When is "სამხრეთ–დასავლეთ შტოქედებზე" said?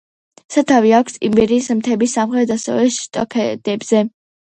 2.19-4.03